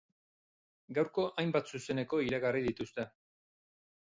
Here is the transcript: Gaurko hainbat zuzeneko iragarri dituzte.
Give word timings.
Gaurko 0.99 1.25
hainbat 1.41 1.69
zuzeneko 1.73 2.23
iragarri 2.29 2.65
dituzte. 2.69 3.07